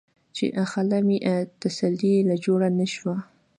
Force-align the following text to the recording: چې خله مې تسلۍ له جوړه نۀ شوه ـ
چې 0.35 0.45
خله 0.71 0.97
مې 1.07 1.17
تسلۍ 1.61 2.13
له 2.29 2.35
جوړه 2.45 2.67
نۀ 2.77 2.87
شوه 2.95 3.15
ـ 3.21 3.25